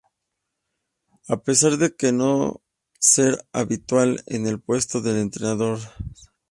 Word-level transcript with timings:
A 1.27 1.43
pesar 1.43 1.77
de 1.77 1.95
que 1.95 2.11
no 2.11 2.63
ser 2.97 3.45
habitual 3.53 4.23
en 4.25 4.47
el 4.47 4.59
puesto 4.59 4.99
de 4.99 5.21
entrenador. 5.21 5.77